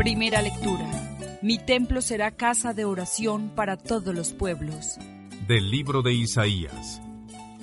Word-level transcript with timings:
Primera 0.00 0.40
lectura. 0.40 1.38
Mi 1.42 1.58
templo 1.58 2.00
será 2.00 2.30
casa 2.30 2.72
de 2.72 2.86
oración 2.86 3.50
para 3.54 3.76
todos 3.76 4.14
los 4.14 4.32
pueblos. 4.32 4.96
Del 5.46 5.70
libro 5.70 6.00
de 6.00 6.14
Isaías. 6.14 7.02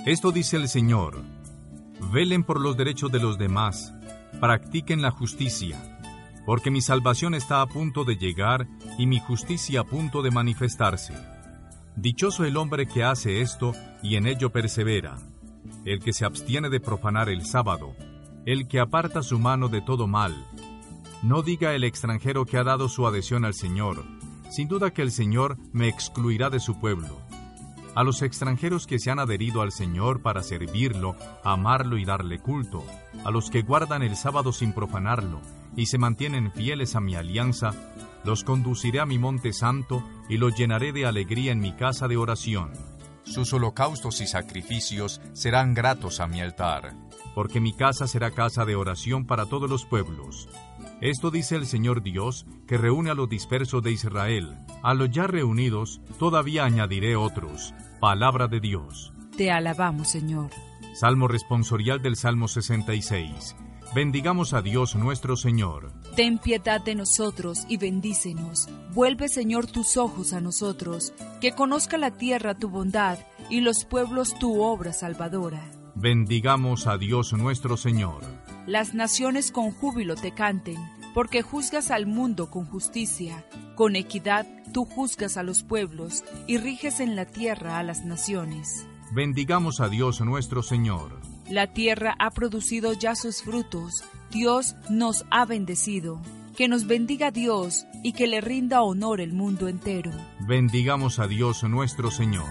Esto 0.06 0.32
dice 0.32 0.58
el 0.58 0.70
Señor. 0.70 1.24
Velen 2.14 2.44
por 2.44 2.62
los 2.62 2.78
derechos 2.78 3.12
de 3.12 3.20
los 3.20 3.40
demás, 3.40 3.92
practiquen 4.40 5.02
la 5.02 5.10
justicia, 5.10 6.00
porque 6.46 6.70
mi 6.70 6.82
salvación 6.82 7.34
está 7.34 7.64
a 7.64 7.66
punto 7.66 8.04
de 8.04 8.18
llegar 8.18 8.68
y 9.00 9.08
mi 9.08 9.20
justicia 9.20 9.80
a 9.80 9.84
punto 9.84 10.22
de 10.22 10.30
manifestarse. 10.30 11.16
Dichoso 11.96 12.46
el 12.46 12.56
hombre 12.58 12.86
que 12.86 13.04
hace 13.04 13.42
esto 13.42 13.74
y 14.04 14.16
en 14.16 14.28
ello 14.28 14.52
persevera, 14.52 15.18
el 15.86 16.04
que 16.04 16.14
se 16.14 16.24
abstiene 16.24 16.70
de 16.70 16.82
profanar 16.82 17.30
el 17.30 17.44
sábado, 17.48 17.96
el 18.46 18.68
que 18.68 18.80
aparta 18.80 19.24
su 19.24 19.40
mano 19.40 19.70
de 19.70 19.82
todo 19.82 20.06
mal, 20.06 20.36
no 21.28 21.42
diga 21.42 21.76
el 21.76 21.84
extranjero 21.84 22.46
que 22.46 22.58
ha 22.58 22.64
dado 22.64 22.88
su 22.88 23.06
adhesión 23.06 23.44
al 23.44 23.54
Señor. 23.54 24.06
Sin 24.50 24.70
duda 24.70 24.92
que 24.92 25.02
el 25.02 25.12
Señor 25.12 25.58
me 25.74 25.90
excluirá 25.90 26.50
de 26.50 26.62
su 26.62 26.80
pueblo. 26.80 27.20
A 27.96 28.04
los 28.06 28.22
extranjeros 28.22 28.88
que 28.88 28.98
se 28.98 29.12
han 29.12 29.20
adherido 29.20 29.62
al 29.62 29.74
Señor 29.74 30.22
para 30.22 30.42
servirlo, 30.42 31.18
amarlo 31.44 31.98
y 31.98 32.06
darle 32.06 32.40
culto, 32.40 32.86
a 33.26 33.32
los 33.32 33.50
que 33.50 33.62
guardan 33.62 34.04
el 34.04 34.16
sábado 34.16 34.54
sin 34.54 34.72
profanarlo 34.72 35.42
y 35.76 35.88
se 35.88 35.98
mantienen 35.98 36.54
fieles 36.54 36.96
a 36.96 37.02
mi 37.02 37.16
alianza, 37.16 37.74
los 38.24 38.46
conduciré 38.46 39.02
a 39.02 39.06
mi 39.06 39.20
monte 39.20 39.52
santo 39.52 40.04
y 40.30 40.38
los 40.38 40.56
llenaré 40.56 40.94
de 40.94 41.06
alegría 41.06 41.52
en 41.52 41.60
mi 41.60 41.74
casa 41.74 42.08
de 42.08 42.16
oración. 42.16 42.72
Sus 43.24 43.52
holocaustos 43.52 44.22
y 44.22 44.28
sacrificios 44.28 45.20
serán 45.34 45.74
gratos 45.74 46.22
a 46.22 46.28
mi 46.28 46.40
altar, 46.40 46.96
porque 47.36 47.60
mi 47.60 47.74
casa 47.74 48.08
será 48.08 48.32
casa 48.32 48.64
de 48.64 48.78
oración 48.78 49.26
para 49.26 49.46
todos 49.46 49.70
los 49.70 49.84
pueblos. 49.84 50.48
Esto 51.02 51.30
dice 51.30 51.56
el 51.56 51.68
Señor 51.68 52.02
Dios, 52.02 52.48
que 52.66 52.78
reúne 52.78 53.12
a 53.12 53.14
los 53.14 53.30
dispersos 53.30 53.84
de 53.84 53.92
Israel. 53.92 54.58
A 54.82 54.96
los 54.96 55.12
ya 55.12 55.28
reunidos, 55.28 56.02
todavía 56.18 56.66
añadiré 56.66 57.16
otros. 57.16 57.76
Palabra 58.00 58.48
de 58.48 58.60
Dios. 58.60 59.14
Te 59.38 59.52
alabamos, 59.52 60.10
Señor. 60.10 60.50
Salmo 60.96 61.28
responsorial 61.28 62.02
del 62.02 62.16
Salmo 62.16 62.48
66. 62.48 63.56
Bendigamos 63.94 64.54
a 64.54 64.64
Dios 64.64 64.96
nuestro 64.96 65.38
Señor. 65.38 65.94
Ten 66.16 66.40
piedad 66.40 66.84
de 66.84 66.96
nosotros 66.96 67.66
y 67.70 67.78
bendícenos. 67.78 68.68
Vuelve, 68.94 69.30
Señor, 69.30 69.68
tus 69.68 69.98
ojos 69.98 70.34
a 70.34 70.42
nosotros, 70.42 71.14
que 71.40 71.52
conozca 71.52 72.00
la 72.00 72.10
tierra 72.10 72.56
tu 72.56 72.70
bondad 72.70 73.20
y 73.52 73.62
los 73.62 73.86
pueblos 73.86 74.38
tu 74.40 74.64
obra 74.64 74.94
salvadora. 74.94 75.64
Bendigamos 75.94 76.88
a 76.88 76.98
Dios 76.98 77.34
nuestro 77.34 77.78
Señor 77.78 78.37
las 78.68 78.94
naciones 78.94 79.52
con 79.52 79.72
júbilo 79.72 80.16
te 80.16 80.34
canten, 80.34 80.78
porque 81.14 81.42
juzgas 81.42 81.90
al 81.90 82.06
mundo 82.06 82.52
con 82.52 82.66
justicia, 82.66 83.46
con 83.76 83.96
equidad 83.96 84.46
tú 84.74 84.86
juzgas 84.86 85.38
a 85.38 85.44
los 85.44 85.64
pueblos 85.64 86.24
y 86.46 86.58
riges 86.58 87.00
en 87.00 87.16
la 87.16 87.26
tierra 87.26 87.80
a 87.80 87.84
las 87.84 88.06
naciones. 88.06 88.86
Bendigamos 89.14 89.80
a 89.80 89.88
Dios 89.88 90.20
nuestro 90.20 90.62
Señor. 90.62 91.22
La 91.50 91.68
tierra 91.68 92.14
ha 92.20 92.30
producido 92.32 92.92
ya 92.92 93.16
sus 93.16 93.42
frutos, 93.42 94.04
Dios 94.32 94.76
nos 94.90 95.26
ha 95.32 95.46
bendecido. 95.46 96.22
Que 96.58 96.68
nos 96.68 96.88
bendiga 96.88 97.32
Dios 97.32 97.86
y 98.04 98.14
que 98.14 98.28
le 98.28 98.42
rinda 98.42 98.82
honor 98.82 99.22
el 99.22 99.32
mundo 99.32 99.68
entero. 99.68 100.12
Bendigamos 100.48 101.20
a 101.20 101.28
Dios 101.28 101.64
nuestro 101.64 102.10
Señor. 102.10 102.50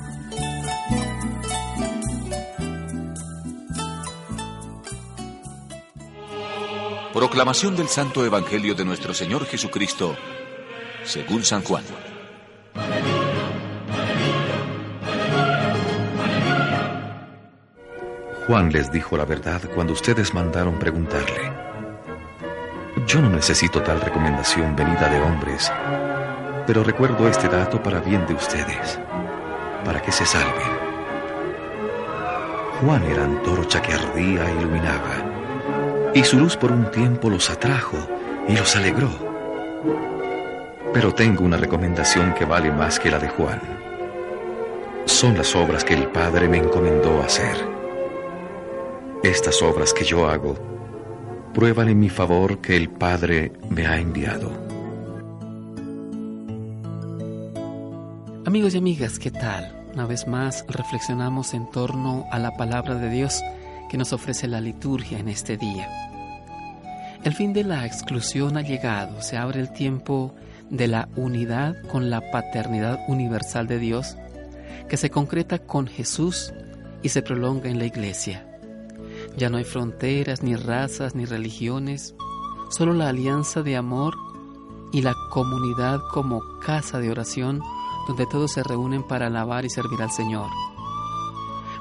Proclamación 7.17 7.75
del 7.75 7.89
Santo 7.89 8.27
Evangelio 8.27 8.75
de 8.75 8.85
nuestro 8.85 9.15
Señor 9.15 9.47
Jesucristo, 9.47 10.15
según 11.03 11.45
San 11.45 11.63
Juan. 11.63 11.83
Juan 18.47 18.71
les 18.71 18.93
dijo 18.93 19.17
la 19.17 19.25
verdad 19.25 19.63
cuando 19.75 19.95
ustedes 19.95 20.35
mandaron 20.35 20.79
preguntarle. 20.79 21.51
Yo 23.07 23.23
no 23.23 23.31
necesito 23.31 23.83
tal 23.83 24.03
recomendación 24.03 24.77
venida 24.77 25.09
de 25.09 25.19
hombres, 25.19 25.73
pero 26.67 26.85
recuerdo 26.85 27.27
este 27.29 27.49
dato 27.49 27.83
para 27.83 28.01
bien 28.01 28.27
de 28.27 28.35
ustedes, 28.35 29.01
para 29.87 30.03
que 30.03 30.13
se 30.13 30.27
salven. 30.27 30.69
Juan 32.83 33.03
era 33.05 33.25
antorcha 33.25 33.81
que 33.81 33.95
ardía 33.95 34.51
e 34.51 34.61
iluminaba 34.61 35.36
y 36.17 36.25
su 36.25 36.39
luz 36.39 36.57
por 36.57 36.73
un 36.73 36.91
tiempo 36.91 37.29
los 37.29 37.51
atrajo 37.51 37.99
y 38.49 38.57
los 38.57 38.75
alegró. 38.75 39.11
Pero 40.95 41.13
tengo 41.13 41.45
una 41.45 41.59
recomendación 41.59 42.33
que 42.33 42.47
vale 42.47 42.73
más 42.73 42.99
que 42.99 43.11
la 43.11 43.19
de 43.19 43.29
Juan. 43.29 43.61
Son 45.05 45.37
las 45.37 45.55
obras 45.55 45.85
que 45.85 45.93
el 45.93 46.07
Padre 46.07 46.49
me 46.49 46.57
encomendó 46.57 47.21
hacer. 47.21 47.55
Estas 49.23 49.61
obras 49.61 49.93
que 49.93 50.07
yo 50.07 50.27
hago 50.27 50.57
prueban 51.53 51.91
en 51.91 52.01
mi 52.01 52.09
favor 52.09 52.63
que 52.63 52.77
el 52.77 52.89
Padre 52.89 53.53
me 53.69 53.87
ha 53.87 53.99
enviado. 53.99 54.51
Amigos 58.47 58.75
y 58.75 58.79
amigas, 58.79 59.19
¿qué 59.19 59.31
tal? 59.31 59.85
Una 59.93 60.07
vez 60.07 60.27
más 60.27 60.65
reflexionamos 60.67 61.53
en 61.53 61.71
torno 61.71 62.25
a 62.33 62.39
la 62.39 62.57
palabra 62.57 62.95
de 62.95 63.11
Dios 63.11 63.43
que 63.89 63.99
nos 63.99 64.13
ofrece 64.13 64.49
la 64.49 64.61
liturgia 64.61 65.19
en 65.19 65.29
este 65.29 65.57
día. 65.57 65.89
El 67.25 67.35
fin 67.35 67.53
de 67.53 67.65
la 67.65 67.87
exclusión 67.87 68.57
ha 68.57 68.63
llegado, 68.63 69.21
se 69.23 69.37
abre 69.37 69.61
el 69.61 69.73
tiempo 69.73 70.35
de 70.71 70.87
la 70.87 71.09
unidad 71.17 71.75
con 71.89 72.11
la 72.11 72.31
paternidad 72.31 73.01
universal 73.09 73.67
de 73.67 73.79
Dios, 73.79 74.17
que 74.89 74.97
se 74.97 75.11
concreta 75.11 75.59
con 75.59 75.87
Jesús 75.87 76.53
y 77.03 77.09
se 77.09 77.23
prolonga 77.23 77.69
en 77.69 77.79
la 77.79 77.87
iglesia. 77.87 78.47
Ya 79.37 79.51
no 79.51 79.59
hay 79.59 79.65
fronteras, 79.65 80.43
ni 80.43 80.55
razas, 80.55 81.15
ni 81.15 81.25
religiones, 81.25 82.15
solo 82.71 82.93
la 82.93 83.09
alianza 83.09 83.63
de 83.63 83.77
amor 83.77 84.15
y 84.93 85.03
la 85.03 85.15
comunidad 85.31 85.99
como 86.13 86.41
casa 86.65 87.01
de 87.01 87.11
oración 87.11 87.61
donde 88.07 88.27
todos 88.27 88.53
se 88.53 88.63
reúnen 88.63 89.03
para 89.03 89.27
alabar 89.27 89.65
y 89.65 89.71
servir 89.71 90.01
al 90.01 90.11
Señor. 90.11 90.47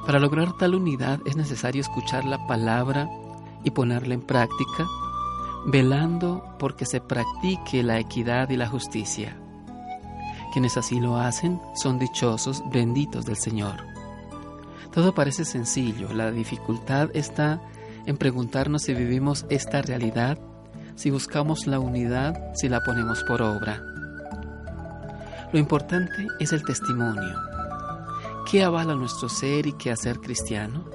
Para 0.06 0.20
lograr 0.20 0.54
tal 0.58 0.76
unidad 0.76 1.20
es 1.26 1.36
necesario 1.36 1.82
escuchar 1.82 2.26
la 2.26 2.46
palabra 2.48 3.10
y 3.64 3.72
ponerla 3.72 4.14
en 4.14 4.22
práctica 4.22 4.86
velando 5.66 6.44
porque 6.60 6.86
se 6.86 7.02
practique 7.02 7.82
la 7.82 8.00
equidad 8.00 8.50
y 8.50 8.58
la 8.58 8.68
justicia. 8.68 9.36
Quienes 10.54 10.78
así 10.78 11.00
lo 11.00 11.18
hacen 11.18 11.60
son 11.74 12.00
dichosos, 12.00 12.64
benditos 12.72 13.26
del 13.26 13.36
Señor. 13.36 13.84
Todo 14.94 15.14
parece 15.14 15.44
sencillo, 15.44 16.14
la 16.14 16.32
dificultad 16.32 17.10
está 17.14 17.62
en 18.06 18.18
preguntarnos 18.18 18.84
si 18.84 18.94
vivimos 18.94 19.46
esta 19.50 19.82
realidad, 19.82 20.38
si 20.96 21.10
buscamos 21.10 21.68
la 21.68 21.80
unidad, 21.80 22.54
si 22.54 22.70
la 22.70 22.80
ponemos 22.82 23.24
por 23.24 23.42
obra. 23.42 23.82
Lo 25.52 25.60
importante 25.60 26.28
es 26.40 26.54
el 26.54 26.64
testimonio. 26.64 27.55
¿Qué 28.46 28.64
avala 28.64 28.94
nuestro 28.94 29.28
ser 29.28 29.66
y 29.66 29.74
qué 29.74 29.90
hacer 29.90 30.20
cristiano? 30.20 30.86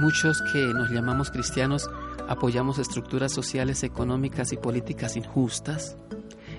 Muchos 0.00 0.42
que 0.50 0.58
nos 0.72 0.90
llamamos 0.90 1.30
cristianos 1.30 1.90
apoyamos 2.26 2.78
estructuras 2.78 3.32
sociales, 3.32 3.82
económicas 3.82 4.50
y 4.52 4.56
políticas 4.56 5.16
injustas, 5.16 5.98